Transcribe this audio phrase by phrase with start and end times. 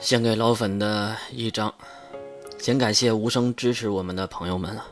[0.00, 1.72] 献给老粉的一张，
[2.56, 4.86] 先感谢无声支持我们的朋友们啊！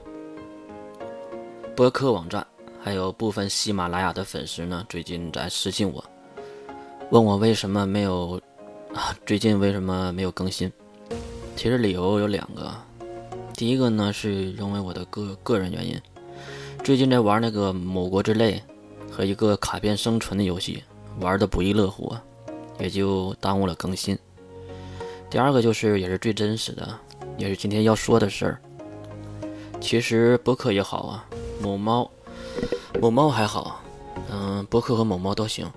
[1.75, 2.47] 播客网站
[2.79, 6.05] 还有部分喜马拉雅的粉丝呢，最近在私信我，
[7.11, 8.39] 问我为什么没有
[8.93, 9.17] 啊？
[9.25, 10.71] 最近为什么没有更新？
[11.57, 12.71] 其实理由有两个，
[13.55, 15.99] 第一个呢是因为我的个个人原因，
[16.85, 18.63] 最近在玩那个《某国之泪》
[19.11, 20.85] 和一个卡片生存的游戏，
[21.19, 22.15] 玩的不亦乐乎，
[22.79, 24.17] 也就耽误了更新。
[25.31, 26.99] 第二个就是也是最真实的，
[27.37, 28.61] 也是今天要说的事儿。
[29.81, 31.25] 其实播客也好啊，
[31.63, 32.11] 某猫，
[33.01, 33.83] 某猫还好，
[34.31, 35.71] 嗯，播客和某猫都行。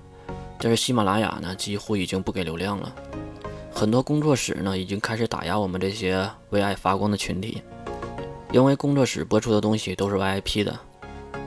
[0.57, 2.93] 但是喜马拉雅呢，几乎已经不给流量了。
[3.73, 7.61] 很多工作室呢，已经开始打压我们这些为爱发光的群体，
[8.51, 10.79] 因为工作室播出的东西都是 VIP 的，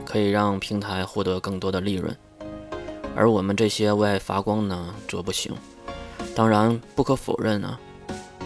[0.05, 2.15] 可以让平台获得更多的利润。
[3.15, 5.51] 而我们这些为爱发光呢，则不行。
[6.35, 7.79] 当然，不可否认呢。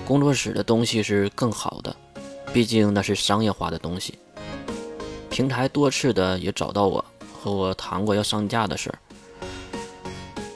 [0.09, 1.95] 工作室的东西是更好的，
[2.51, 4.17] 毕竟那是商业化的东西。
[5.29, 8.97] 平台多次的也找到我，和我谈过要上架的事儿，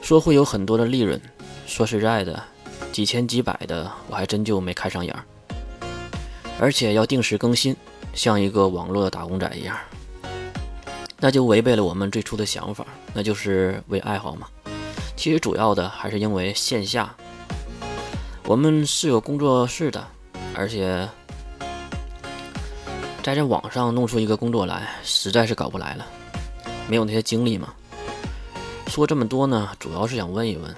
[0.02, 1.20] 说会有很多的利润。
[1.68, 2.42] 说实在的，
[2.90, 5.24] 几千几百的，我还真就没看上眼儿。
[6.58, 7.76] 而且要定时更新，
[8.12, 9.78] 像一个网络打工仔一样，
[11.20, 14.48] 那就违背了我们最初的想法，那就是为爱好嘛。
[15.14, 17.14] 其实主要的还是因为线下。
[18.46, 20.06] 我们是有工作室的，
[20.54, 21.08] 而且
[23.22, 26.06] 在这网上弄出一个工作来，实在是搞不来了，
[26.86, 27.72] 没有那些精力嘛。
[28.88, 30.74] 说这么多呢，主要是想问一问，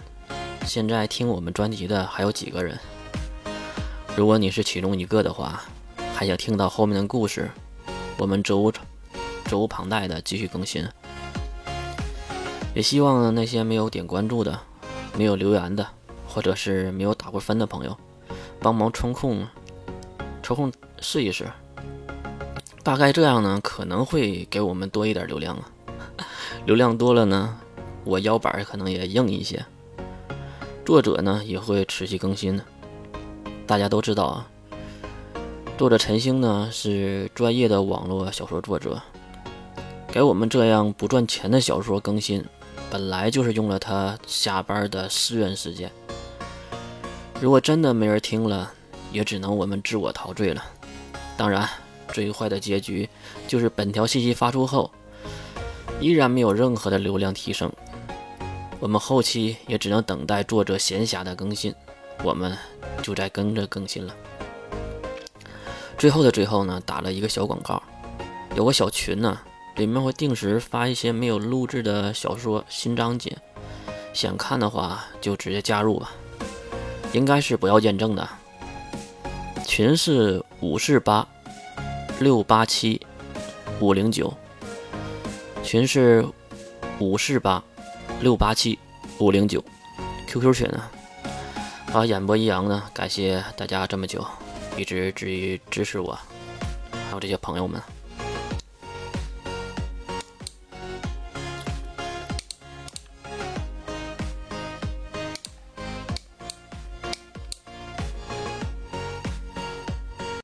[0.64, 2.78] 现在听我们专辑的还有几个人？
[4.17, 5.61] 如果你是其中一个的话，
[6.14, 7.51] 还想听到后面的故事，
[8.17, 8.70] 我们责无
[9.47, 10.86] 责无旁贷的继续更新。
[12.77, 14.61] 也希望那些没有点关注的，
[15.19, 15.84] 没有留言的。
[16.37, 17.97] 或者是没有打过分的朋友，
[18.61, 19.47] 帮忙抽空
[20.42, 20.70] 抽空
[21.01, 21.47] 试一试，
[22.83, 25.73] 大概这样呢，可能会给我们多一点流量啊。
[26.67, 27.58] 流量多了呢，
[28.05, 29.64] 我腰板可能也硬一些。
[30.85, 32.63] 作者呢也会持续更新的。
[33.67, 34.47] 大家都知道啊，
[35.79, 39.01] 作者陈星呢是专业的网络小说作者，
[40.08, 42.45] 给我们这样不赚钱的小说更新，
[42.91, 45.91] 本来就是用了他下班的私人时间。
[47.39, 48.73] 如果真的没人听了，
[49.13, 50.64] 也只能我们自我陶醉了。
[51.36, 51.69] 当然，
[52.08, 53.08] 最坏的结局
[53.47, 54.91] 就是本条信息发出后，
[56.01, 57.70] 依然没有任何的流量提升。
[58.80, 61.74] 我们后期也只能等待作者闲暇的更新，
[62.24, 62.57] 我们
[63.02, 64.14] 就在跟着更新了。
[65.98, 67.83] 最后的最后呢，打了一个小广告，
[68.55, 69.39] 有个小群呢，
[69.77, 73.36] 里面会定时发一些没有录制的小说新章节，
[74.14, 76.13] 想看的话就直接加入吧。
[77.17, 78.29] 应该是不要验证的，
[79.67, 81.27] 群是五四八
[82.21, 83.01] 六八七
[83.81, 84.31] 五零九，
[85.65, 86.27] 群是
[86.99, 87.65] 五四八
[88.21, 88.79] 六八七
[89.19, 89.65] 五零九
[90.29, 90.91] ，QQ 群啊。
[91.95, 94.23] 啊，演播一阳呢，感谢大家这么久
[94.77, 96.19] 一直支支持我，
[97.09, 97.81] 还有这些朋友们。